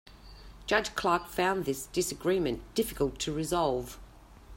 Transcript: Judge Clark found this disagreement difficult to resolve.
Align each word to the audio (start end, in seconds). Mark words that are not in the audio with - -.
Judge 0.65 0.95
Clark 0.95 1.27
found 1.27 1.65
this 1.65 1.85
disagreement 1.85 2.61
difficult 2.73 3.19
to 3.19 3.31
resolve. 3.31 3.99